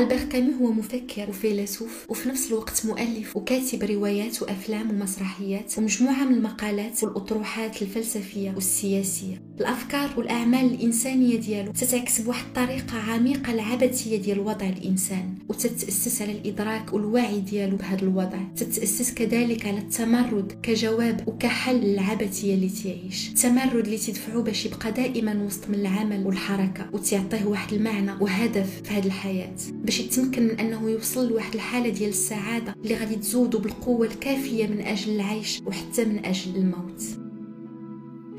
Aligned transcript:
ألبير 0.00 0.24
كامي 0.24 0.54
هو 0.60 0.72
مفكر 0.72 1.28
وفيلسوف 1.28 2.06
وفي 2.08 2.28
نفس 2.28 2.48
الوقت 2.48 2.86
مؤلف 2.86 3.36
وكاتب 3.36 3.82
روايات 3.82 4.42
وأفلام 4.42 4.90
ومسرحيات 4.90 5.78
ومجموعة 5.78 6.24
من 6.24 6.34
المقالات 6.34 7.04
والأطروحات 7.04 7.82
الفلسفية 7.82 8.50
والسياسية. 8.50 9.42
الأفكار 9.60 10.10
والأعمال 10.16 10.74
الإنسانية 10.74 11.36
ديالو. 11.36 11.72
تتعكس 11.72 12.20
بواحد 12.20 12.44
الطريقة 12.46 12.98
عميقة 12.98 13.52
العبثية 13.52 14.16
ديال 14.16 14.40
وضع 14.40 14.68
الإنسان 14.68 15.34
وتتأسس 15.48 16.22
على 16.22 16.32
الإدراك 16.32 16.92
والوعي 16.92 17.40
ديالو 17.40 17.76
بهذا 17.76 18.02
الوضع. 18.02 18.38
تتأسس 18.56 19.14
كذلك 19.14 19.66
على 19.66 19.78
التمرد 19.78 20.52
كجواب 20.62 21.28
وكحل 21.28 21.76
للعبثية 21.76 22.54
اللي 22.54 22.68
تعيش. 22.68 23.28
التمرد 23.28 23.84
اللي 23.84 23.98
تدفعو 23.98 24.42
باش 24.42 24.66
يبقى 24.66 24.92
دائما 24.92 25.42
وسط 25.46 25.68
من 25.68 25.74
العمل 25.74 26.26
والحركة 26.26 26.86
وتعطيه 26.92 27.44
واحد 27.44 27.72
المعنى 27.72 28.12
وهدف 28.20 28.82
في 28.84 28.94
هذه 28.94 29.06
الحياة. 29.06 29.54
باش 29.72 30.00
يتمكن 30.00 30.42
من 30.42 30.60
أنه 30.60 30.90
يوصل 30.90 31.28
لواحد 31.28 31.54
الحالة 31.54 31.88
ديال 31.88 32.10
السعادة 32.10 32.74
اللي 32.84 32.94
غادي 32.94 33.14
تزودو 33.14 33.58
بالقوة 33.58 34.06
الكافية 34.06 34.66
من 34.66 34.80
أجل 34.80 35.14
العيش 35.14 35.60
وحتى 35.66 36.04
من 36.04 36.24
أجل 36.24 36.56
الموت. 36.56 37.29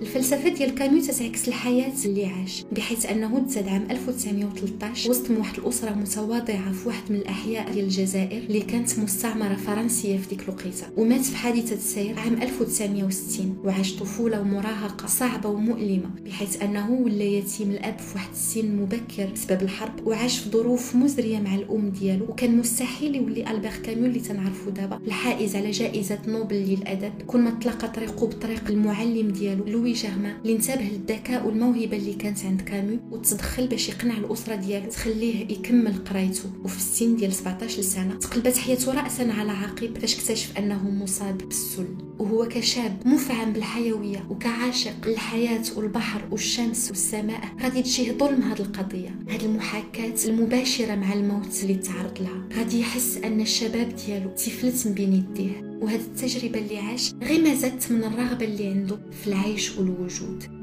الفلسفة 0.01 0.49
ديال 0.49 0.75
كامو 0.75 1.01
تتعكس 1.01 1.47
الحياة 1.47 1.91
اللي 2.05 2.25
عاش 2.25 2.63
بحيث 2.71 3.05
أنه 3.05 3.39
تزاد 3.39 3.67
عام 3.67 3.87
1913 3.91 5.09
وسط 5.09 5.31
من 5.31 5.37
واحد 5.37 5.57
الأسرة 5.59 5.89
متواضعة 5.91 6.71
في 6.71 6.87
واحد 6.87 7.01
من 7.11 7.15
الأحياء 7.15 7.71
ديال 7.71 7.85
الجزائر 7.85 8.43
اللي 8.43 8.59
كانت 8.59 8.99
مستعمرة 8.99 9.55
فرنسية 9.55 10.17
في 10.17 10.29
ديك 10.29 10.41
الوقيتة 10.43 10.87
ومات 10.97 11.21
في 11.21 11.35
حادثة 11.37 11.77
سير 11.77 12.19
عام 12.19 12.33
1960 12.41 13.57
وعاش 13.63 13.93
طفولة 13.95 14.41
ومراهقة 14.41 15.07
صعبة 15.07 15.49
ومؤلمة 15.49 16.09
بحيث 16.25 16.61
أنه 16.61 16.91
ولا 16.91 17.23
يتيم 17.23 17.71
الأب 17.71 17.99
في 17.99 18.15
واحد 18.15 18.29
السن 18.31 18.75
مبكر 18.75 19.29
بسبب 19.33 19.61
الحرب 19.61 20.07
وعاش 20.07 20.37
في 20.39 20.49
ظروف 20.49 20.95
مزرية 20.95 21.39
مع 21.39 21.55
الأم 21.55 21.89
ديالو 21.89 22.25
وكان 22.29 22.57
مستحيل 22.57 23.15
يولي 23.15 23.51
البير 23.51 23.71
كامو 23.83 24.05
اللي 24.05 24.19
تنعرفو 24.19 24.69
دابا. 24.69 24.99
الحائز 25.07 25.55
على 25.55 25.71
جائزة 25.71 26.19
نوبل 26.27 26.55
للأدب 26.55 27.11
كل 27.27 27.39
ما 27.39 27.51
تلاقى 27.51 27.87
طريقه 27.87 28.27
بطريق 28.27 28.63
المعلم 28.69 29.27
ديالو 29.27 29.65
لوي 29.65 29.90
جيرمان 29.93 30.35
اللي 30.41 30.53
انتبه 30.55 30.81
للذكاء 30.81 31.47
والموهبة 31.47 31.97
اللي 31.97 32.13
كانت 32.13 32.45
عند 32.45 32.61
كامو 32.61 32.99
وتدخل 33.11 33.67
باش 33.67 33.89
يقنع 33.89 34.17
الأسرة 34.17 34.55
ديالو. 34.55 34.89
تخليه 34.89 35.51
يكمل 35.51 35.93
قرايته. 35.93 36.49
وفي 36.63 36.77
السن 36.77 37.15
ديال 37.15 37.33
17 37.33 37.81
سنه 37.81 38.15
تقلبت 38.15 38.57
حياته 38.57 39.01
راسا 39.01 39.23
على 39.23 39.51
عقب 39.51 39.97
فاش 39.97 40.15
اكتشف 40.15 40.57
أنه 40.57 40.89
مصاب 40.89 41.37
بالسل. 41.37 41.87
وهو 42.19 42.47
كشاب 42.47 42.97
مفعم 43.05 43.53
بالحيوية 43.53 44.25
وكعاشق 44.29 45.07
للحياة 45.07 45.63
والبحر 45.75 46.21
والشمس 46.31 46.89
والسماء. 46.89 47.41
غادي 47.61 47.81
تجيه 47.81 48.11
ظلم 48.11 48.41
هذه 48.41 48.59
القضية. 48.59 49.15
هذه 49.29 49.45
المحاكاة 49.45 50.15
المباشرة 50.25 50.95
مع 50.95 51.13
الموت 51.13 51.63
اللي 51.63 51.75
تعرض 51.75 52.21
لها. 52.21 52.57
غادي 52.57 52.79
يحس 52.79 53.17
أن 53.17 53.41
الشباب 53.41 53.95
ديالو 53.95 54.29
تفلت 54.29 54.87
من 54.87 54.93
بين 54.93 55.13
يديه. 55.13 55.70
وهذه 55.81 56.01
التجربة 56.01 56.59
اللي 56.59 56.77
عاش 56.77 57.13
زادت 57.55 57.91
من 57.91 58.03
الرغبة 58.03 58.45
اللي 58.45 58.67
عنده 58.67 58.97
في 59.11 59.27
العيش 59.27 59.77
والوجود. 59.77 60.60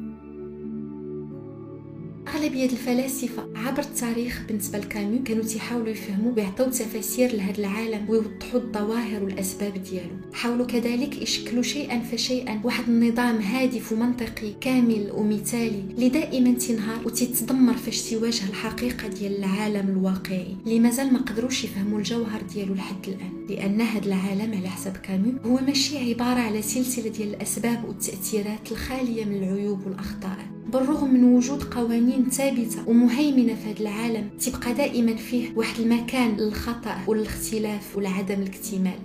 أغلبية 2.39 2.64
الفلاسفة 2.64 3.48
عبر 3.56 3.83
التاريخ 3.83 4.42
بالنسبة 4.48 4.78
لكامو 4.78 5.22
كانوا 5.25 5.44
تيحاولوا 5.44 5.89
يفهموا 5.89 6.33
ويعطيو 6.36 6.67
تفاسير 6.67 7.36
لهذا 7.36 7.58
العالم 7.58 8.11
ويوضحوا 8.11 8.61
الظواهر 8.61 9.25
والأسباب 9.25 9.83
ديالو 9.83 10.17
حاولوا 10.33 10.66
كذلك 10.66 11.22
يشكلوا 11.22 11.62
شيئا 11.62 12.00
فشيئا 12.00 12.61
واحد 12.64 12.89
النظام 12.89 13.39
هادف 13.39 13.92
ومنطقي 13.92 14.53
كامل 14.61 15.11
ومثالي 15.14 15.84
اللي 15.91 16.09
دائما 16.09 16.53
تنهار 16.53 17.06
وتتدمر 17.06 17.75
فاش 17.75 18.11
تواجه 18.11 18.48
الحقيقة 18.48 19.09
ديال 19.09 19.36
العالم 19.39 19.89
الواقعي 19.89 20.56
اللي 20.66 20.81
مازال 20.81 21.12
ما 21.12 21.19
قدروش 21.19 21.64
يفهموا 21.64 21.98
الجوهر 21.98 22.42
ديالو 22.42 22.75
لحد 22.75 23.09
الآن. 23.09 23.47
لأن 23.49 23.81
هذا 23.81 24.06
العالم 24.06 24.55
على 24.55 24.69
حسب 24.69 24.97
كامو 24.97 25.32
هو 25.44 25.59
ماشي 25.66 25.99
عبارة 25.99 26.41
على 26.41 26.62
سلسلة 26.62 27.09
ديال 27.09 27.34
الأسباب 27.34 27.84
والتأثيرات 27.88 28.72
الخالية 28.72 29.25
من 29.25 29.37
العيوب 29.37 29.87
والأخطاء. 29.87 30.57
بالرغم 30.73 31.15
من 31.15 31.25
وجود 31.25 31.62
قوانين 31.62 32.31
ثابتة 32.31 32.89
ومهيمنة 32.89 33.55
في 33.55 33.71
هذا 33.71 33.81
العالم 33.81 34.29
تبقى 34.41 34.75
دائما 34.75 35.17
فيه 35.17 35.49
واحد 35.56 35.81
المكان 35.81 36.37
للخطأ 36.37 36.97
والاختلاف 37.06 37.97
والعدم 37.97 38.43
الاكتمال. 38.43 38.99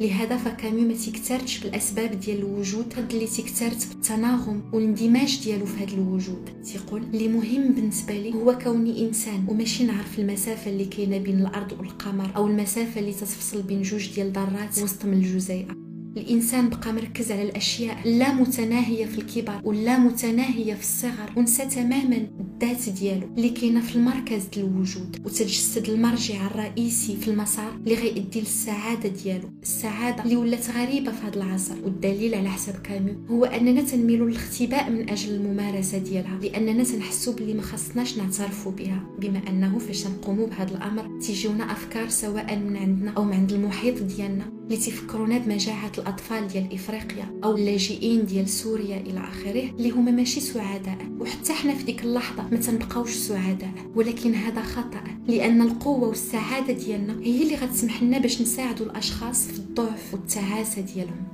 لهذا 0.00 0.36
فكامو 0.36 0.80
ما 0.80 0.94
تكترتش 0.94 1.58
بالاسباب 1.58 2.20
ديال 2.20 2.38
الوجود 2.38 2.92
قد 2.92 3.12
اللي 3.12 3.26
تكترت 3.26 3.88
بالتناغم 3.88 4.62
والاندماج 4.72 5.40
ديالو 5.44 5.66
في 5.66 5.84
هذا 5.84 5.94
الوجود. 5.94 6.50
تيقول 6.64 7.02
اللي 7.02 7.28
مهم 7.28 7.72
بالنسبة 7.72 8.14
لي 8.14 8.34
هو 8.34 8.58
كوني 8.58 9.08
إنسان 9.08 9.44
وماشي 9.48 9.84
نعرف 9.84 10.18
المسافة 10.18 10.70
اللي 10.70 10.84
كاينة 10.84 11.18
بين 11.18 11.40
الأرض 11.40 11.72
والقمر 11.72 12.30
أو 12.36 12.46
المسافة 12.46 13.00
اللي 13.00 13.12
تتفصل 13.12 13.62
بين 13.62 13.82
جوج 13.82 14.14
ديال 14.14 14.32
ذرات 14.32 14.78
وسط 14.82 15.04
من 15.04 15.12
الجزيئه 15.12 15.83
الإنسان 16.16 16.68
بقى 16.68 16.92
مركز 16.92 17.32
على 17.32 17.42
الأشياء 17.42 18.08
لا 18.08 18.34
متناهية 18.34 19.06
في 19.06 19.18
الكبر 19.18 19.60
ولا 19.64 19.98
متناهية 19.98 20.74
في 20.74 20.80
الصغر. 20.82 21.32
ونسى 21.36 21.66
تماما 21.66 22.26
الذات 22.40 22.88
ديالو 22.88 23.26
اللي 23.36 23.48
كاينة 23.50 23.80
في 23.80 23.96
المركز 23.96 24.44
ديال 24.44 24.66
الوجود 24.66 25.16
وتجسد 25.24 25.88
المرجع 25.88 26.46
الرئيسي 26.46 27.16
في 27.16 27.28
المسار 27.30 27.72
اللي 27.74 27.94
غيؤدي 27.94 28.40
للسعادة 28.40 29.08
ديالو. 29.08 29.48
السعادة 29.62 30.22
اللي 30.24 30.36
ولات 30.36 30.70
غريبة 30.70 31.12
في 31.12 31.26
هذا 31.26 31.34
العصر 31.36 31.74
والدليل 31.84 32.34
على 32.34 32.48
حسب 32.48 32.74
كامو 32.82 33.14
هو 33.30 33.44
أننا 33.44 33.82
تنميلوا 33.82 34.30
للاختباء 34.30 34.90
من 34.90 35.10
أجل 35.10 35.34
الممارسة 35.34 35.98
ديالها 35.98 36.38
لأننا 36.42 36.84
تنحسوا 36.84 37.32
باللي 37.32 37.54
ما 37.54 37.62
خصناش 37.62 38.18
نعترفوا 38.18 38.72
بها. 38.72 39.06
بما 39.18 39.40
أنه 39.48 39.78
فاش 39.78 40.06
نقوموا 40.06 40.46
بهذا 40.46 40.70
الأمر 40.76 41.20
تيجيونا 41.20 41.72
أفكار 41.72 42.08
سواء 42.08 42.56
من 42.58 42.76
عندنا 42.76 43.10
أو 43.10 43.24
من 43.24 43.32
عند 43.32 43.52
المحيط 43.52 44.02
ديالنا. 44.02 44.44
اللي 44.64 44.76
تفكرونا 44.76 45.38
بمجاعه 45.38 45.92
الأطفال 45.98 46.48
ديال 46.48 46.72
إفريقيا 46.74 47.40
أو 47.44 47.56
اللاجئين 47.56 48.26
ديال 48.26 48.48
سوريا 48.48 48.96
إلى 48.96 49.20
آخره 49.20 49.70
اللي 49.78 49.90
هما 49.90 50.10
ماشي 50.10 50.40
سعداء. 50.40 50.98
وحتى 51.20 51.52
حنا 51.52 51.74
في 51.74 51.84
ديك 51.84 52.04
اللحظة 52.04 52.48
ما 52.50 52.56
تنبقاوش 52.56 53.10
سعداء. 53.14 53.70
ولكن 53.94 54.34
هذا 54.34 54.62
خطأ 54.62 55.04
لأن 55.28 55.62
القوة 55.62 56.08
والسعادة 56.08 56.72
ديالنا 56.72 57.18
هي 57.22 57.42
اللي 57.42 57.54
غتسمح 57.54 58.02
لنا 58.02 58.18
باش 58.18 58.42
نساعدوا 58.42 58.86
الأشخاص 58.86 59.46
في 59.46 59.58
الضعف 59.58 60.14
والتعاسه 60.14 60.80
ديالهم. 60.82 61.33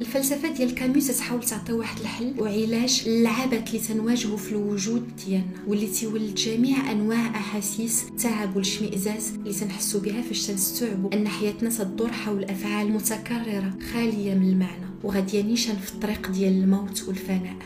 الفلسفة 0.00 0.48
ديال 0.48 0.74
كامو 0.74 1.00
تحاول 1.00 1.42
تعطي 1.42 1.72
واحد 1.72 2.00
الحل 2.00 2.34
وعلاج 2.38 3.08
للعبث 3.08 3.68
اللي 3.68 3.78
تنواجهه 3.88 4.36
في 4.36 4.52
الوجود 4.52 5.02
ديالنا 5.26 5.56
واللي 5.66 5.86
تيولد 5.86 6.34
جميع 6.34 6.92
أنواع 6.92 7.26
أحاسيس 7.26 8.04
التعب 8.08 8.56
والاشمئزاز 8.56 9.32
اللي 9.34 9.52
تنحسوا 9.52 10.00
بها 10.00 10.22
فاش 10.22 10.46
تنستوعبوا 10.46 11.14
أن 11.14 11.28
حياتنا 11.28 11.70
تدور 11.70 12.12
حول 12.12 12.44
أفعال 12.44 12.92
متكررة 12.92 13.74
خالية 13.92 14.34
من 14.34 14.48
المعنى 14.48 14.86
وغاديه 15.04 15.42
نيشان 15.42 15.76
في 15.76 15.92
الطريق 15.92 16.30
ديال 16.30 16.52
الموت 16.52 17.04
والفناء. 17.08 17.56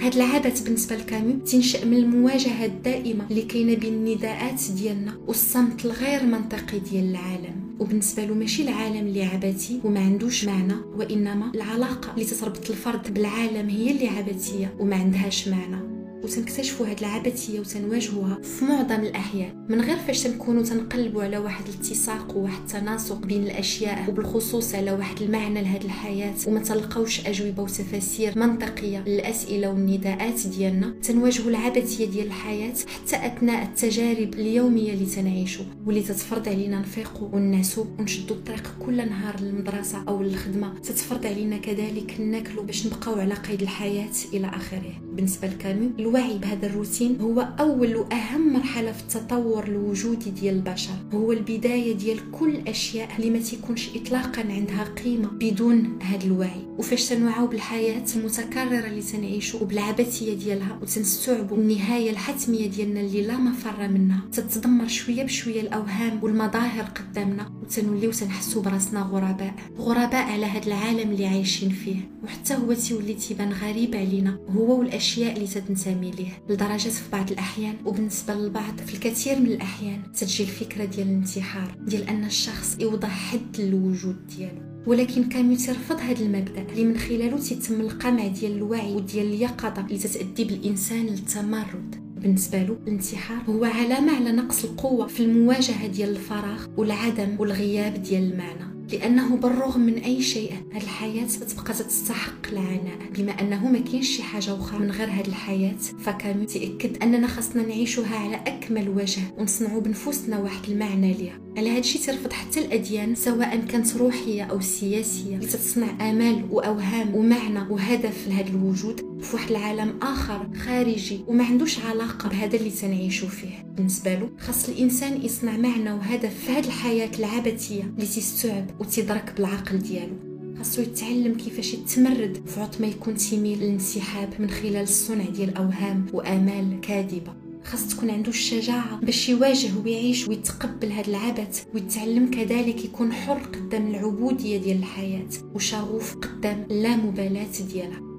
هاد 0.00 0.14
العبث 0.14 0.60
بالنسبة 0.60 0.96
لكامو 0.96 1.38
تنشأ 1.38 1.84
من 1.84 1.96
المواجهة 1.96 2.64
الدائمة 2.64 3.26
اللي 3.30 3.42
كاينة 3.42 3.74
بين 3.74 3.94
النداءات 3.94 4.60
ديالنا 4.76 5.18
والصمت 5.26 5.84
الغير 5.84 6.26
منطقي 6.26 6.78
ديال 6.78 7.10
العالم. 7.10 7.61
وبالنسبة 7.82 8.24
له 8.24 8.34
ماشي 8.34 8.62
العالم 8.62 9.06
اللي 9.06 9.24
عبثي 9.24 9.80
وما 9.84 10.00
عندوش 10.00 10.44
معنى 10.44 10.74
وإنما 10.96 11.50
العلاقة 11.54 12.12
اللي 12.14 12.24
تتربط 12.24 12.70
الفرد 12.70 13.14
بالعالم 13.14 13.68
هي 13.68 13.90
اللي 13.90 14.08
عبثية 14.08 14.74
وما 14.78 14.96
عندهاش 14.96 15.48
معنى. 15.48 15.91
وتنكتشفوا 16.22 16.86
هاد 16.86 16.98
العبثية 16.98 17.60
وتنواجهوها 17.60 18.38
في 18.42 18.64
معظم 18.64 19.00
الأحيان 19.00 19.66
من 19.68 19.80
غير 19.80 19.96
فاش 19.96 20.22
تنكونوا 20.22 20.62
تنقلبوا 20.62 21.22
على 21.22 21.38
واحد 21.38 21.64
الاتساق 21.68 22.36
وواحد 22.36 22.60
التناسق 22.60 23.16
بين 23.26 23.42
الأشياء 23.42 24.10
وبالخصوص 24.10 24.74
على 24.74 24.92
واحد 24.92 25.22
المعنى 25.22 25.62
لهاد 25.62 25.84
الحياة 25.84 26.34
وما 26.46 26.60
تلقاوش 26.60 27.26
أجوبة 27.26 27.62
وتفاسير 27.62 28.38
منطقية 28.38 29.04
للأسئلة 29.06 29.68
والنداءات 29.68 30.46
ديالنا 30.46 30.94
تنواجهوا 31.02 31.50
العبثية 31.50 32.06
ديال 32.06 32.26
الحياة 32.26 32.74
حتى 32.86 33.26
أثناء 33.26 33.62
التجارب 33.62 34.34
اليومية 34.34 34.92
اللي 34.92 35.06
تنعيشوا 35.06 35.64
واللي 35.86 36.02
تتفرض 36.02 36.48
علينا 36.48 36.80
نفيقوا 36.80 37.28
وننعسوا 37.32 37.84
ونشدوا 37.98 38.36
الطريق 38.36 38.74
كل 38.86 38.96
نهار 38.96 39.40
للمدرسة 39.40 40.04
أو 40.08 40.22
للخدمة. 40.22 40.74
تتفرض 40.78 41.26
علينا 41.26 41.56
كذلك 41.56 42.20
ناكلوا 42.20 42.64
باش 42.64 42.86
نبقاو 42.86 43.14
على 43.14 43.34
قيد 43.34 43.62
الحياة 43.62 44.10
إلى 44.34 44.46
آخره. 44.46 44.92
بالنسبة 45.12 45.48
لكامو 45.48 45.90
الوعي 46.12 46.38
بهذا 46.38 46.66
الروتين 46.66 47.20
هو 47.20 47.48
أول 47.60 47.96
وأهم 47.96 48.52
مرحلة 48.52 48.92
في 48.92 49.02
التطور 49.02 49.64
الوجودي 49.64 50.30
ديال 50.30 50.54
البشر. 50.54 50.92
هو 51.14 51.32
البداية 51.32 51.92
ديال 51.92 52.30
كل 52.32 52.48
الاشياء 52.48 53.08
اللي 53.18 53.30
ما 53.30 53.38
تيكونش 53.38 53.88
اطلاقا 53.96 54.42
عندها 54.52 54.84
قيمة 55.04 55.28
بدون 55.28 55.98
هذا 56.02 56.24
الوعي. 56.24 56.66
وفاش 56.78 57.08
تنوعاو 57.08 57.46
بالحياة 57.46 58.04
المتكررة 58.16 58.86
اللي 58.86 59.02
تنعيشو 59.02 59.58
وبالعبثية 59.62 60.34
ديالها 60.34 60.78
وتنستوعبوا 60.82 61.56
النهاية 61.56 62.10
الحتمية 62.10 62.66
ديالنا 62.66 63.00
اللي 63.00 63.22
لا 63.22 63.36
مفر 63.36 63.88
منها 63.88 64.20
تتدمر 64.32 64.88
شوية 64.88 65.22
بشوية 65.22 65.60
الأوهام 65.60 66.18
والمظاهر 66.22 66.84
قدامنا 66.84 67.52
وتنوليو 67.62 68.10
تنحسوا 68.10 68.62
براسنا 68.62 69.00
غرباء. 69.00 69.54
غرباء 69.78 70.32
على 70.32 70.46
هذا 70.46 70.66
العالم 70.66 71.10
اللي 71.10 71.26
عايشين 71.26 71.68
فيه. 71.68 71.96
وحتى 72.24 72.54
هو 72.54 72.72
تيولي 72.72 73.14
تيبان 73.14 73.52
غريب 73.52 73.94
علينا. 73.96 74.38
هو 74.56 74.78
والأشياء 74.78 75.36
اللي 75.36 75.46
تتنتمي 75.46 76.01
ليه 76.10 76.42
لدرجة 76.48 76.88
في 76.88 77.10
بعض 77.12 77.30
الأحيان 77.30 77.74
وبالنسبة 77.84 78.34
للبعض 78.34 78.80
في 78.86 78.94
الكثير 78.94 79.40
من 79.40 79.46
الأحيان 79.46 80.12
تتجي 80.12 80.42
الفكرة 80.42 80.84
ديال 80.84 81.06
الانتحار 81.06 81.76
ديال 81.80 82.08
أن 82.08 82.24
الشخص 82.24 82.76
يوضع 82.80 83.08
حد 83.08 83.56
للوجود 83.58 84.26
ديالو. 84.26 84.72
ولكن 84.86 85.24
كان 85.24 85.56
تيرفض 85.56 86.00
هذا 86.00 86.24
المبدأ 86.24 86.62
اللي 86.62 86.84
من 86.84 86.98
خلاله 86.98 87.38
تيتم 87.38 87.80
القمع 87.80 88.26
ديال 88.26 88.52
الوعي 88.52 88.92
وديال 88.92 89.26
اليقظة 89.26 89.86
اللي 89.86 89.98
تتأدي 89.98 90.44
بالإنسان 90.44 91.06
للتمرد. 91.06 92.02
بالنسبة 92.16 92.62
له 92.62 92.76
الانتحار 92.82 93.42
هو 93.48 93.64
علامة 93.64 94.16
على 94.16 94.32
نقص 94.32 94.64
القوة 94.64 95.06
في 95.06 95.20
المواجهة 95.20 95.86
ديال 95.86 96.10
الفراغ 96.10 96.66
والعدم 96.76 97.36
والغياب 97.38 98.02
ديال 98.02 98.32
المعنى. 98.32 98.71
لأنه 98.92 99.36
بالرغم 99.36 99.80
من 99.80 99.98
أي 99.98 100.22
شيء 100.22 100.52
هذه 100.72 100.82
الحياة 100.82 101.26
تبقى 101.26 101.72
تستحق 101.74 102.46
العناء 102.52 102.98
بما 103.18 103.32
أنه 103.40 103.68
ما 103.68 103.78
كاينش 103.78 104.16
شي 104.16 104.22
حاجة 104.22 104.54
أخرى 104.54 104.78
من 104.78 104.90
غير 104.90 105.08
هذه 105.08 105.28
الحياة 105.28 105.76
فكامو 106.00 106.44
تاكد 106.44 107.02
أننا 107.02 107.26
خاصنا 107.26 107.62
نعيشها 107.62 108.16
على 108.16 108.36
أكمل 108.36 108.88
وجه 108.88 109.20
ونصنعوا 109.38 109.80
بنفوسنا 109.80 110.38
واحد 110.38 110.70
المعنى 110.70 111.14
ليها. 111.14 111.38
على 111.56 111.70
هذا 111.70 111.78
الشيء 111.78 112.02
ترفض 112.02 112.32
حتى 112.32 112.60
الأديان 112.60 113.14
سواء 113.14 113.60
كانت 113.68 113.96
روحية 113.96 114.42
أو 114.42 114.60
سياسية 114.60 115.34
اللي 115.34 115.46
تتصنع 115.46 116.10
آمال 116.10 116.44
وأوهام 116.50 117.14
ومعنى 117.14 117.60
وهدف 117.70 118.28
لهذا 118.28 118.48
الوجود. 118.48 119.11
في 119.22 119.36
واحد 119.36 119.50
العالم 119.50 119.98
آخر 120.02 120.48
خارجي 120.56 121.24
وما 121.26 121.44
عندوش 121.44 121.78
علاقة 121.78 122.28
بهذا 122.28 122.56
اللي 122.56 122.70
تنعيشوا 122.70 123.28
فيه. 123.28 123.66
بالنسبة 123.76 124.14
له 124.14 124.30
خاص 124.38 124.68
الإنسان 124.68 125.22
يصنع 125.22 125.56
معنى 125.56 125.92
وهدف 125.92 126.44
في 126.44 126.52
هذه 126.52 126.66
الحياة 126.66 127.10
العبثية 127.18 127.82
اللي 127.82 128.06
تستوعب 128.06 128.66
وتدرك 128.80 129.32
بالعقل 129.36 129.78
ديالو. 129.78 130.14
خاصو 130.58 130.82
يتعلم 130.82 131.34
كيفاش 131.34 131.74
يتمرد 131.74 132.42
في 132.46 132.60
عط 132.60 132.80
ما 132.80 132.86
يكون 132.86 133.14
تيميل 133.14 133.58
للانسحاب 133.58 134.34
من 134.38 134.50
خلال 134.50 134.76
الصنع 134.76 135.24
ديال 135.24 135.56
أوهام 135.56 136.06
وآمال 136.12 136.80
كاذبة. 136.80 137.32
خاص 137.64 137.88
تكون 137.88 138.10
عنده 138.10 138.28
الشجاعة 138.28 139.00
باش 139.00 139.28
يواجه 139.28 139.70
ويعيش 139.84 140.28
ويتقبل 140.28 140.92
هذا 140.92 141.08
العبث 141.08 141.64
ويتعلم 141.74 142.30
كذلك 142.30 142.84
يكون 142.84 143.12
حر 143.12 143.38
قدام 143.38 143.86
العبودية 143.86 144.58
ديال 144.58 144.78
الحياة 144.78 145.28
وشغوف 145.54 146.16
قدام 146.16 146.66
اللامبالاة 146.70 147.60
ديالها. 147.72 148.11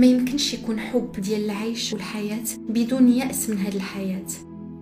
ما 0.00 0.06
يمكنش 0.06 0.54
يكون 0.54 0.80
حب 0.80 1.12
ديال 1.12 1.44
العيش 1.44 1.92
والحياة 1.92 2.44
بدون 2.68 3.08
يأس 3.08 3.50
من 3.50 3.58
هذه 3.58 3.76
الحياة. 3.76 4.26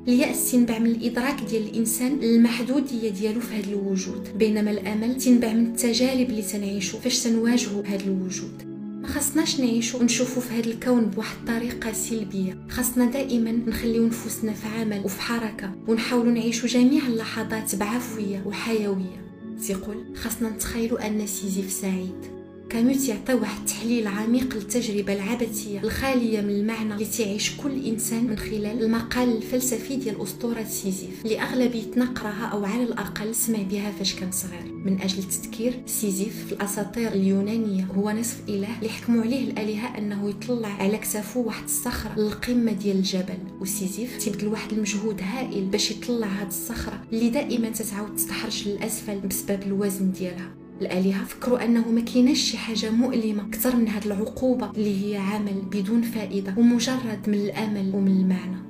اليأس 0.09 0.53
تنبع 0.53 0.79
من 0.79 0.87
الإدراك 0.87 1.41
ديال 1.50 1.62
الإنسان 1.62 2.23
المحدودية 2.23 3.11
ديالو 3.11 3.41
في 3.41 3.55
هذا 3.55 3.70
الوجود 3.70 4.38
بينما 4.38 4.70
الأمل 4.70 5.17
تنبع 5.17 5.53
من 5.53 5.67
التجارب 5.67 6.31
اللي 6.31 6.43
تنعيشو 6.43 6.99
فاش 6.99 7.23
تنواجهو 7.23 7.81
هذا 7.81 8.05
الوجود. 8.05 8.62
ما 9.03 9.09
خصناش 9.09 9.61
نعيشو 9.61 9.99
ونشوفو 9.99 10.41
في 10.41 10.55
هذا 10.55 10.67
الكون 10.70 11.05
بواحد 11.05 11.37
الطريقة 11.38 11.93
سلبية. 11.93 12.67
خاصنا 12.69 13.05
دائما 13.05 13.53
نخليو 13.53 14.06
نفوسنا 14.06 14.53
في 14.53 14.67
عمل 14.67 15.00
وفي 15.05 15.20
حركة 15.20 15.73
ونحاولوا 15.88 16.32
نعيشو 16.32 16.67
جميع 16.67 17.06
اللحظات 17.06 17.75
بعفوية 17.75 18.43
وحيوية. 18.47 19.29
تيقول 19.67 20.17
خاصنا 20.17 20.49
نتخيلو 20.50 20.97
أن 20.97 21.26
سيزيف 21.26 21.73
سعيد. 21.73 22.38
كامو 22.70 23.09
تيعطي 23.09 23.35
واحد 23.35 23.59
التحليل 23.61 24.06
عميق 24.06 24.55
للتجربة 24.55 25.12
العبثية 25.12 25.81
الخالية 25.81 26.41
من 26.41 26.50
المعنى 26.50 26.94
اللي 26.94 27.05
تعيش 27.05 27.56
كل 27.56 27.87
إنسان 27.87 28.25
من 28.25 28.38
خلال 28.38 28.82
المقال 28.85 29.37
الفلسفي 29.37 29.97
ديال 29.97 30.23
أسطورة 30.23 30.65
سيزيف 30.65 31.25
اللي 31.25 31.41
أغلبيتنا 31.41 32.05
قراها 32.05 32.47
أو 32.47 32.65
على 32.65 32.82
الأقل 32.82 33.35
سمع 33.35 33.62
بها 33.62 33.93
فاش 33.93 34.15
كان 34.15 34.31
صغير. 34.32 34.73
من 34.85 35.00
أجل 35.03 35.19
التذكير 35.19 35.82
سيزيف 35.87 36.44
في 36.47 36.53
الأساطير 36.53 37.12
اليونانية 37.12 37.85
هو 37.85 38.11
نصف 38.11 38.41
إله 38.49 38.79
اللي 38.79 38.88
حكموا 38.88 39.23
عليه 39.23 39.44
الآلهة 39.50 39.99
أنه 39.99 40.29
يطلع 40.31 40.69
على 40.69 40.99
كتافو 40.99 41.43
واحد 41.43 41.65
الصخرة 41.65 42.15
للقمة 42.19 42.73
ديال 42.73 42.97
الجبل. 42.97 43.38
وسيزيف 43.61 44.25
تيبذل 44.25 44.49
واحد 44.49 44.73
المجهود 44.73 45.20
هائل 45.23 45.65
باش 45.65 45.91
يطلع 45.91 46.26
هاد 46.26 46.47
الصخرة 46.47 47.00
اللي 47.12 47.31
دائما 47.31 47.70
تتعاود 47.70 48.17
تتحرش 48.17 48.67
للأسفل 48.67 49.20
بسبب 49.20 49.62
الوزن 49.62 50.12
ديالها. 50.12 50.50
الآلهة 50.81 51.25
فكروا 51.25 51.65
أنه 51.65 51.89
ما 51.89 52.01
كايناش 52.01 52.39
شي 52.39 52.59
حاجة 52.59 52.91
مؤلمة 52.91 53.43
أكثر 53.43 53.77
من 53.77 53.89
هذه 53.89 54.07
العقوبة 54.07 54.71
اللي 54.71 55.13
هي 55.13 55.17
عمل 55.17 55.63
بدون 55.73 56.03
فائدة 56.03 56.55
ومجرد 56.57 57.21
من 57.29 57.35
الأمل 57.35 57.91
ومن 57.95 58.13
المعنى. 58.21 58.68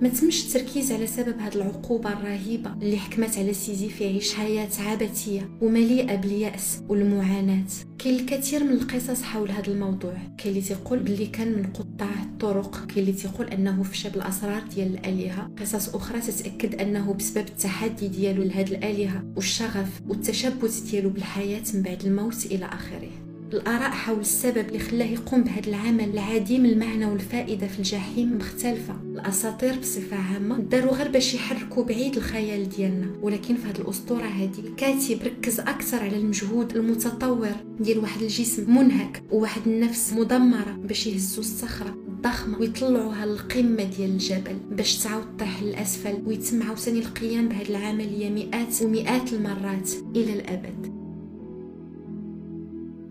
ما 0.00 0.08
تمش 0.08 0.46
التركيز 0.46 0.92
على 0.92 1.06
سبب 1.06 1.38
هذه 1.38 1.54
العقوبة 1.54 2.12
الرهيبة 2.12 2.72
اللي 2.82 2.96
حكمت 2.96 3.38
على 3.38 3.54
سيزيف 3.54 4.00
يعيش 4.00 4.34
حياة 4.34 4.68
عبثية 4.78 5.50
ومليئة 5.60 6.16
باليأس 6.16 6.82
والمعاناة. 6.88 7.64
كاين 7.98 8.20
الكثير 8.20 8.64
من 8.64 8.72
القصص 8.72 9.22
حول 9.22 9.50
هذا 9.50 9.66
الموضوع. 9.72 10.12
كاين 10.38 10.56
اللي 10.56 10.60
تيقول 10.60 10.98
باللي 10.98 11.26
كان 11.26 11.52
من 11.52 11.66
قطاع 11.66 12.22
الطرق. 12.22 12.86
كاين 12.86 12.98
اللي 12.98 13.12
تيقول 13.12 13.46
أنه 13.46 13.82
فشى 13.82 14.08
بالأسرار 14.08 14.62
ديال 14.74 14.94
الآلهة. 14.98 15.50
قصص 15.60 15.94
أخرى 15.94 16.20
تتأكد 16.20 16.74
أنه 16.74 17.12
بسبب 17.14 17.48
التحدي 17.48 18.08
ديالو 18.08 18.42
لهاد 18.42 18.68
الآلهة 18.68 19.24
والشغف 19.36 20.00
والتشبث 20.08 20.80
ديالو 20.80 21.10
بالحياة 21.10 21.62
من 21.74 21.82
بعد 21.82 22.04
الموت 22.04 22.46
إلى 22.46 22.64
آخره. 22.64 23.29
الآراء 23.52 23.90
حول 23.90 24.20
السبب 24.20 24.68
اللي 24.68 24.78
خلاه 24.78 25.06
يقوم 25.06 25.42
بهذا 25.44 25.68
العمل 25.68 26.10
العديم 26.10 26.64
المعنى 26.66 27.06
والفائدة 27.06 27.66
في 27.66 27.78
الجحيم 27.78 28.38
مختلفة. 28.38 28.94
الأساطير 29.14 29.78
بصفة 29.78 30.16
عامة 30.16 30.58
داروا 30.58 30.92
غير 30.96 31.08
باش 31.08 31.34
يحركوا 31.34 31.84
بعيد 31.84 32.16
الخيال 32.16 32.68
ديالنا 32.68 33.06
ولكن 33.22 33.56
في 33.56 33.68
هذه 33.68 33.78
الأسطورة 33.78 34.24
هذه 34.24 34.58
الكاتب 34.64 35.22
ركز 35.24 35.60
أكثر 35.60 35.96
على 36.02 36.16
المجهود 36.16 36.76
المتطور 36.76 37.52
ديال 37.80 37.98
واحد 37.98 38.22
الجسم 38.22 38.74
منهك 38.74 39.22
وواحد 39.30 39.60
النفس 39.66 40.12
مدمرة 40.12 40.78
باش 40.84 41.06
يهزوا 41.06 41.40
الصخرة 41.44 41.96
الضخمة 42.08 42.58
ويطلعوها 42.58 43.26
للقمة 43.26 43.84
ديال 43.84 44.10
الجبل 44.10 44.56
باش 44.70 44.98
تعاود 44.98 45.36
طيح 45.38 45.62
للأسفل 45.62 46.22
ويتم 46.26 46.62
عاوتاني 46.62 46.98
القيام 46.98 47.48
بهذه 47.48 47.68
العملية 47.70 48.30
مئات 48.30 48.82
ومئات 48.82 49.32
المرات 49.32 49.90
إلى 50.16 50.32
الأبد. 50.32 50.99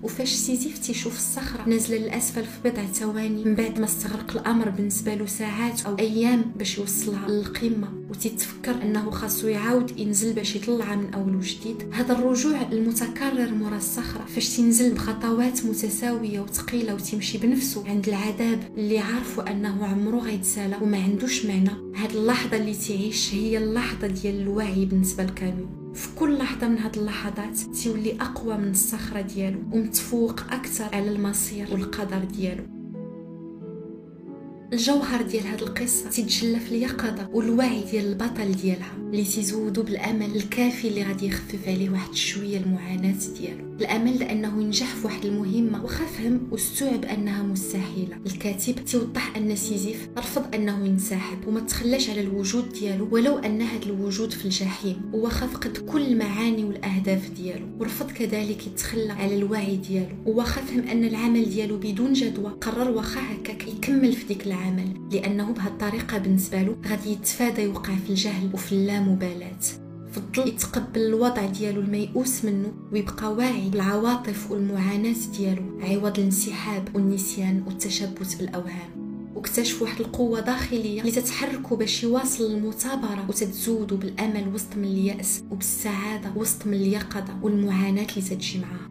وفاش 0.04 0.30
سيزيف 0.30 0.78
تيشوف 0.78 1.18
الصخرة 1.18 1.70
نازلة 1.70 1.98
للأسفل 1.98 2.44
في 2.44 2.70
بضع 2.70 2.86
ثواني. 2.86 3.46
من 3.46 3.56
بعد 3.56 3.80
ما 3.80 3.86
استغرق 3.86 4.32
الأمر 4.32 4.70
بالنسبة 4.70 5.14
له 5.16 5.26
ساعات 5.26 5.86
أو 5.86 5.98
أيام 6.00 6.46
باش 6.56 6.78
يوصلها 6.78 7.28
للقمة 7.28 7.88
وتتفكر 8.10 8.82
أنه 8.82 9.12
خاصو 9.12 9.48
يعاود 9.48 10.00
ينزل 10.00 10.34
باش 10.34 10.56
يطلعها 10.56 10.96
من 10.96 11.14
أول 11.14 11.36
وجديد. 11.36 11.84
هذا 11.92 12.14
الرجوع 12.14 12.62
المتكرر 12.72 13.54
مورا 13.54 13.78
الصخرة 13.78 14.26
فاش 14.26 14.58
تنزل 14.58 14.94
بخطوات 14.94 15.66
متساوية 15.66 16.40
وثقيلة 16.40 16.94
وتمشي 16.94 17.38
بنفسه 17.38 17.90
عند 17.90 18.08
العذاب 18.08 18.60
اللي 18.78 19.00
عارفه 19.00 19.52
أنه 19.52 19.86
عمره 19.86 20.18
غيتسالى 20.18 20.78
وما 20.82 21.04
عندوش 21.04 21.46
معنى. 21.46 21.72
هاد 21.96 22.12
اللحظة 22.16 22.58
اللي 22.58 22.76
تعيش 22.76 23.34
هي 23.34 23.58
اللحظة 23.58 24.08
ديال 24.08 24.42
الوعي 24.42 24.86
بالنسبة 24.86 25.24
لكامو 25.24 25.68
في 26.00 26.08
كل 26.16 26.38
لحظة 26.38 26.68
من 26.68 26.78
هاد 26.78 26.98
اللحظات 26.98 27.60
تولي 27.60 28.22
أقوى 28.22 28.58
من 28.58 28.72
الصخرة 28.72 29.22
ديالو 29.22 29.60
ومتفوق 29.72 30.40
أكثر 30.52 30.96
على 30.96 31.12
المصير 31.12 31.68
والقدر 31.72 32.24
ديالو. 32.24 32.79
الجوهر 34.74 35.22
ديال 35.22 35.48
هاد 35.48 35.62
القصة 35.62 36.10
تيتجلى 36.10 36.60
في 36.60 36.72
اليقظة 36.72 37.30
والوعي 37.34 37.84
ديال 37.92 38.06
البطل 38.06 38.52
ديالها 38.52 38.92
اللي 38.98 39.24
تيزودو 39.24 39.84
بالأمل 39.84 40.36
الكافي 40.36 40.88
اللي 40.88 41.04
غادي 41.04 41.28
يخفف 41.28 41.68
عليه 41.68 41.90
واحد 41.90 42.16
شوية 42.16 42.58
المعاناة 42.58 43.16
ديالو. 43.40 43.76
الأمل 43.82 44.20
لأنه 44.20 44.62
ينجح 44.62 44.96
في 44.96 45.06
واحد 45.06 45.26
المهمة 45.26 45.84
وخا 45.84 46.06
فهم 46.06 46.48
واستوعب 46.52 47.06
أنها 47.06 47.44
مستحيلة. 47.44 48.18
الكاتب 48.26 48.76
تيوضح 48.86 49.38
أن 49.38 49.56
سيزيف 49.56 50.08
رفض 50.18 50.56
أنه 50.56 50.86
ينسحب 50.86 51.48
وما 51.48 51.60
تخلاش 51.60 52.10
على 52.10 52.22
الوجود 52.22 52.70
ديالو 52.70 53.08
ولو 53.12 53.38
أن 53.38 53.62
هذا 53.62 53.86
الوجود 53.86 54.32
في 54.32 54.46
الجحيم 54.46 55.12
وخا 55.14 55.48
فقد 55.48 55.78
كل 55.78 56.02
المعاني 56.02 56.64
والأهداف 56.64 57.30
ديالو 57.30 57.68
ورفض 57.80 58.12
كذلك 58.12 58.68
يتخلى 58.68 59.12
على 59.14 59.36
الوعي 59.36 59.78
ديالو. 59.78 60.16
وخا 60.26 60.62
فهم 60.62 60.88
أن 60.88 61.04
العمل 61.04 61.50
ديالو 61.50 61.78
بدون 61.78 62.14
جدوى 62.14 62.52
قرر 62.62 62.92
واخا 62.92 63.22
هكاك 63.22 63.68
يكمل 63.68 64.14
في 64.14 64.26
ديك 64.28 64.48
العمل. 64.48 64.59
لأنه 65.12 65.52
بهالطريقة 65.52 66.18
بالنسبة 66.18 66.62
له 66.62 66.76
غادي 66.88 67.12
يتفادى 67.12 67.62
يوقع 67.62 67.96
في 67.96 68.10
الجهل 68.10 68.50
وفي 68.54 68.72
اللامبالاة. 68.72 69.60
فضل 70.12 70.48
يتقبل 70.48 71.00
الوضع 71.02 71.46
ديالو 71.46 71.82
الميؤوس 71.82 72.46
منه 72.46 72.74
ويبقى 72.92 73.34
واعي 73.34 73.70
بالعواطف 73.70 74.52
والمعاناة 74.52 75.16
ديالو 75.38 75.80
عوض 75.82 76.20
الانسحاب 76.20 76.96
والنسيان 76.96 77.64
والتشبث 77.68 78.36
بالأوهام. 78.36 79.00
واكتشف 79.36 79.82
واحد 79.82 80.00
القوة 80.02 80.40
داخلية 80.40 81.02
اللي 81.02 81.12
تتحركه 81.12 81.76
باش 81.76 82.04
يواصل 82.04 82.44
المثابرة 82.52 83.26
وتتزودو 83.30 83.98
بالأمل 83.98 84.54
وسط 84.54 84.76
من 84.78 84.84
اليأس 84.84 85.44
وبالسعادة 85.52 86.32
وسط 86.36 86.68
من 86.68 86.74
اليقظة 86.74 87.40
والمعاناة 87.42 88.08
اللي 88.18 88.22
تتجي 88.30 88.60
معاها 88.60 88.90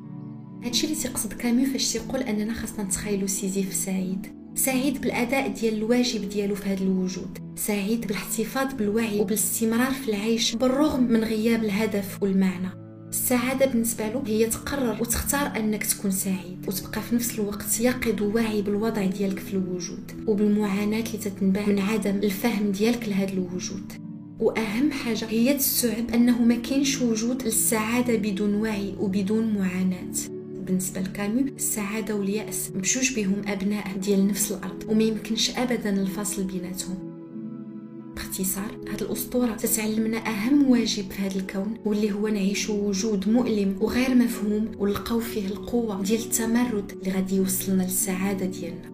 هادشي 0.65 0.87
اللي 0.87 0.99
تيقصد 0.99 1.33
كاميو 1.33 1.67
فاش 1.67 1.93
تيقول 1.93 2.21
أننا 2.21 2.55
خاصنا 2.55 2.85
نتخيلوا 2.85 3.27
سيزيف 3.27 3.75
سعيد. 3.75 4.38
سعيد 4.59 5.01
بالأداء 5.01 5.49
ديال 5.49 5.75
الواجب 5.75 6.29
ديالو 6.29 6.55
في 6.55 6.69
هذا 6.69 6.83
الوجود. 6.83 7.39
سعيد 7.57 8.07
بالاحتفاظ 8.07 8.75
بالوعي 8.75 9.21
وبالاستمرار 9.21 9.91
في 9.91 10.09
العيش 10.09 10.55
بالرغم 10.55 11.03
من 11.03 11.25
غياب 11.25 11.65
الهدف 11.65 12.23
والمعنى. 12.23 12.69
السعادة 13.09 13.67
بالنسبة 13.67 14.09
له 14.09 14.23
هي 14.27 14.47
تقرر 14.47 15.03
وتختار 15.03 15.57
أنك 15.57 15.85
تكون 15.87 16.11
سعيد 16.11 16.65
وتبقى 16.69 17.03
في 17.03 17.15
نفس 17.15 17.39
الوقت 17.39 17.81
يقظ 17.81 18.23
وواعي 18.23 18.63
بالوضع 18.63 19.07
ديالك 19.07 19.39
في 19.39 19.55
الوجود 19.55 20.13
وبالمعاناة 20.27 20.99
اللي 20.99 21.19
تتنبع 21.19 21.67
من 21.67 21.79
عدم 21.79 22.17
الفهم 22.17 22.73
ديالك 22.73 23.09
لهذا 23.09 23.33
الوجود. 23.33 23.93
وأهم 24.41 24.91
حاجة 24.91 25.25
هي 25.29 25.55
تستوعب 25.55 26.11
أنه 26.15 26.43
ما 26.43 26.55
كاينش 26.55 27.03
وجود 27.03 27.43
للسعادة 27.43 28.17
بدون 28.17 28.55
وعي 28.55 28.95
وبدون 28.99 29.55
معاناة. 29.55 30.38
بالنسبة 30.69 31.01
لكامو 31.01 31.47
السعادة 31.47 32.17
واليأس 32.17 32.69
بجوج 32.69 33.15
بهم 33.17 33.43
أبناء 33.47 33.97
ديال 33.97 34.27
نفس 34.27 34.53
الأرض 34.53 34.85
وما 34.89 35.03
يمكنش 35.03 35.51
ابدا 35.51 35.91
الفصل 35.91 36.45
بيناتهم. 36.45 36.97
باختصار 38.17 38.79
هذه 38.89 39.03
الأسطورة 39.03 39.53
تتعلمنا 39.53 40.19
أهم 40.19 40.71
واجب 40.71 41.11
في 41.11 41.23
هذا 41.23 41.37
الكون 41.37 41.79
واللي 41.85 42.13
هو 42.13 42.29
نعيش 42.29 42.71
وجود 42.71 43.29
مؤلم 43.29 43.77
وغير 43.81 44.15
مفهوم 44.15 44.69
ونلقاو 44.79 45.21
فيه 45.21 45.47
القوة 45.47 46.03
ديال 46.03 46.21
التمرد 46.21 46.93
اللي 46.93 47.11
غادي 47.11 47.37
يوصلنا 47.37 47.83
للسعادة 47.83 48.47
ديالنا. 48.47 48.91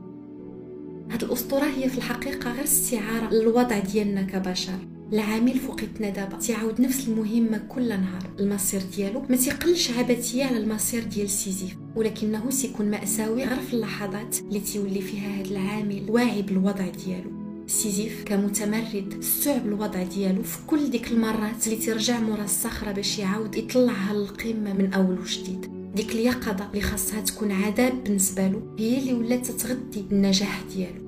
هذه 1.10 1.22
الأسطورة 1.22 1.64
هي 1.64 1.88
في 1.88 1.98
الحقيقة 1.98 2.52
غير 2.52 2.64
استعارة 2.64 3.34
للوضع 3.34 3.78
ديالنا 3.78 4.22
كبشر. 4.22 4.78
العامل 5.12 5.58
فوقيتنا 5.58 6.10
دابا. 6.10 6.36
تيعاود 6.36 6.80
نفس 6.80 7.08
المهمة 7.08 7.58
كل 7.58 7.88
نهار. 7.88 8.30
المصير 8.40 8.80
ديالو 8.96 9.22
ما 9.30 9.36
تيقلش 9.36 9.90
عبثية 9.90 10.44
على 10.44 10.58
المصير 10.58 11.04
ديال 11.04 11.30
سيزيف. 11.30 11.76
ولكنه 11.96 12.50
سيكون 12.50 12.90
مأساوي 12.90 13.44
غير 13.44 13.60
في 13.60 13.74
اللحظات 13.74 14.38
اللي 14.38 14.60
تيولي 14.60 15.00
فيها 15.00 15.40
هذا 15.40 15.50
العامل 15.50 16.06
واعي 16.08 16.42
بالوضع 16.42 16.88
ديالو. 16.88 17.30
سيزيف 17.66 18.24
كمتمرد 18.24 19.14
استوعب 19.18 19.66
الوضع 19.66 20.02
ديالو 20.02 20.42
في 20.42 20.58
كل 20.66 20.90
ديك 20.90 21.12
المرات 21.12 21.66
اللي 21.66 21.78
ترجع 21.78 22.20
مورا 22.20 22.44
الصخرة 22.44 22.92
باش 22.92 23.18
يعاود 23.18 23.56
يطلعها 23.56 24.14
للقمة 24.14 24.72
من 24.72 24.92
أول 24.92 25.18
وجديد. 25.18 25.70
ديك 25.94 26.12
اليقظة 26.12 26.68
اللي 26.70 26.80
خاصها 26.80 27.20
تكون 27.20 27.52
عذاب 27.52 28.04
بالنسبة 28.04 28.48
له 28.48 28.62
هي 28.78 28.98
اللي 28.98 29.14
ولات 29.14 29.46
تتغطي 29.46 30.04
النجاح 30.12 30.62
ديالو. 30.74 31.03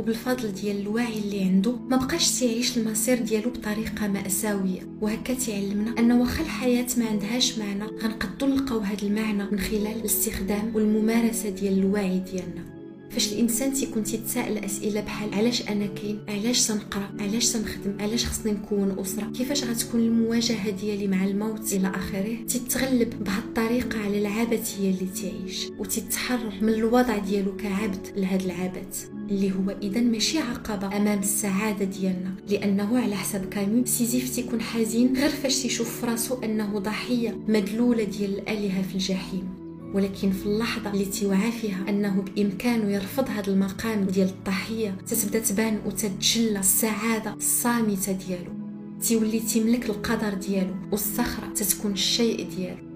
وبالفضل 0.00 0.52
ديال 0.52 0.80
الوعي 0.80 1.18
اللي 1.18 1.44
عنده 1.44 1.76
ما 1.90 1.96
بقاش 1.96 2.38
تيعيش 2.38 2.78
المصير 2.78 3.18
ديالو 3.18 3.50
بطريقة 3.50 4.08
مأساوية. 4.08 4.80
وهكا 5.00 5.34
تعلمنا 5.34 5.94
أن 5.98 6.12
واخا 6.12 6.42
الحياة 6.42 6.86
ما 6.96 7.06
عندهاش 7.06 7.58
معنى 7.58 7.84
غنقدروا 7.84 8.54
نلقاو 8.54 8.78
هذا 8.78 9.02
المعنى 9.02 9.44
من 9.52 9.58
خلال 9.58 9.86
الاستخدام 9.86 10.72
والممارسة 10.74 11.50
ديال 11.50 11.78
الوعي 11.78 12.18
ديالنا. 12.18 12.80
فاش 13.10 13.32
الإنسان 13.32 13.72
تيكون 13.72 14.04
تيتساءل 14.04 14.58
أسئلة 14.58 15.00
بحال 15.00 15.34
علاش 15.34 15.68
أنا 15.68 15.86
كاين؟ 15.86 16.20
علاش 16.28 16.66
تنقرا 16.66 17.10
علاش 17.20 17.52
تنخدم 17.52 17.96
علاش 18.00 18.26
خصني 18.26 18.52
نكون 18.52 18.98
أسرة؟ 18.98 19.24
كيفاش 19.24 19.64
غتكون 19.64 20.00
المواجهة 20.00 20.70
ديالي 20.70 21.06
مع 21.06 21.24
الموت؟ 21.24 21.72
إلى 21.72 21.88
آخره 21.88 22.36
تتغلب 22.48 23.24
بهذه 23.24 23.38
الطريقة 23.38 23.98
على 23.98 24.18
العبثية 24.18 24.90
اللي 24.90 25.08
تعيش 25.22 25.68
وتتحرر 25.78 26.54
من 26.62 26.68
الوضع 26.68 27.18
ديالو 27.18 27.56
كعبد 27.56 28.06
لهذا 28.16 28.44
العبث. 28.44 29.19
اللي 29.30 29.52
هو 29.52 29.70
إذا 29.82 30.00
ماشي 30.00 30.38
عقبة 30.38 30.96
أمام 30.96 31.18
السعادة 31.18 31.84
ديالنا. 31.84 32.34
لأنه 32.48 32.98
على 32.98 33.16
حسب 33.16 33.48
كامو 33.48 33.84
سيزيف 33.86 34.34
تيكون 34.34 34.60
حزين 34.60 35.16
غير 35.16 35.28
فاش 35.28 35.62
تيشوف 35.62 36.00
فراسو 36.00 36.34
أنه 36.44 36.78
ضحية 36.78 37.38
مدلولة 37.48 38.04
ديال 38.04 38.38
الآلهة 38.38 38.82
في 38.82 38.94
الجحيم. 38.94 39.48
ولكن 39.94 40.30
في 40.30 40.46
اللحظة 40.46 40.92
اللي 40.92 41.04
توعى 41.04 41.52
فيها 41.52 41.88
أنه 41.88 42.22
بإمكانه 42.22 42.90
يرفض 42.92 43.28
هذا 43.28 43.52
المقام 43.52 44.04
ديال 44.04 44.28
الضحية 44.28 44.96
تتبدأ 45.06 45.38
تبان 45.38 45.80
وتتجلى 45.86 46.58
السعادة 46.58 47.34
الصامتة 47.34 48.12
ديالو. 48.12 48.52
تيولي 49.02 49.40
تملك 49.40 49.90
القدر 49.90 50.34
ديالو 50.34 50.74
والصخرة 50.92 51.52
تتكون 51.54 51.92
الشيء 51.92 52.48
ديالو. 52.56 52.89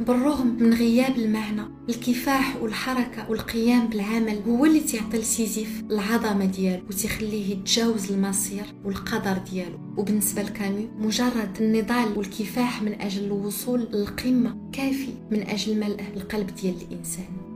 بالرغم 0.00 0.46
من 0.46 0.74
غياب 0.74 1.18
المعنى 1.18 1.62
الكفاح 1.88 2.56
والحركة 2.62 3.30
والقيام 3.30 3.86
بالعمل 3.86 4.42
هو 4.48 4.64
اللي 4.64 4.80
تعطي 4.80 5.18
لسيزيف 5.18 5.82
العظمة 5.90 6.44
ديالو 6.44 6.82
وتخليه 6.88 7.50
يتجاوز 7.50 8.12
المصير 8.12 8.64
والقدر 8.84 9.38
ديالو. 9.50 9.78
وبالنسبة 9.96 10.42
لكامي 10.42 10.88
مجرد 10.98 11.56
النضال 11.60 12.18
والكفاح 12.18 12.82
من 12.82 13.00
أجل 13.00 13.24
الوصول 13.24 13.80
للقمة 13.92 14.70
كافي 14.72 15.14
من 15.30 15.42
أجل 15.48 15.80
ملء 15.80 16.00
القلب 16.16 16.54
ديال 16.54 16.74
الإنسان. 16.90 17.53